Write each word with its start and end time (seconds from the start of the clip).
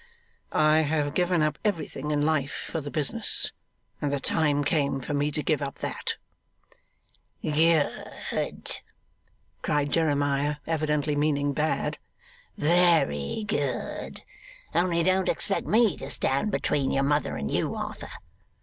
'I 0.51 0.79
have 0.79 1.13
given 1.13 1.43
up 1.43 1.59
everything 1.63 2.09
in 2.09 2.23
life 2.23 2.67
for 2.71 2.81
the 2.81 2.89
business, 2.89 3.51
and 4.01 4.11
the 4.11 4.19
time 4.19 4.63
came 4.63 4.99
for 4.99 5.13
me 5.13 5.29
to 5.29 5.43
give 5.43 5.61
up 5.61 5.75
that.' 5.75 6.15
'Good!' 7.43 8.77
cried 9.61 9.91
Jeremiah, 9.91 10.55
evidently 10.65 11.15
meaning 11.15 11.53
Bad. 11.53 11.99
'Very 12.57 13.43
good! 13.47 14.23
only 14.73 15.03
don't 15.03 15.29
expect 15.29 15.67
me 15.67 15.95
to 15.97 16.09
stand 16.09 16.49
between 16.49 16.89
your 16.89 17.03
mother 17.03 17.37
and 17.37 17.51
you, 17.51 17.75
Arthur. 17.75 18.09